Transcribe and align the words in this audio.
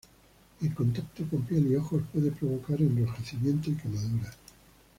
En 0.63 0.69
contacto 0.73 1.23
con 1.29 1.43
piel 1.43 1.67
y 1.71 1.75
ojos, 1.75 2.01
puede 2.11 2.31
provocar 2.31 2.81
enrojecimiento 2.81 3.69
y 3.69 3.75
quemaduras. 3.75 4.35